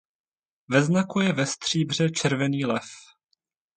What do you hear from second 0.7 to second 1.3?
znaku